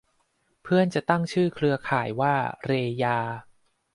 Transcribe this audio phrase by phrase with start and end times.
[0.63, 1.79] เพื่อนจะตั้งชื่อเครื่อง
[2.21, 2.71] ว่า เร
[3.03, 3.17] ยา